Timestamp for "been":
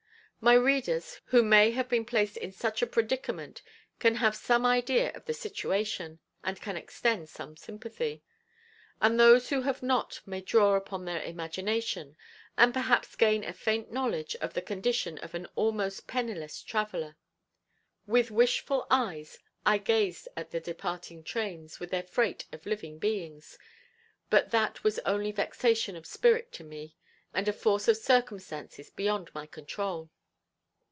1.87-2.03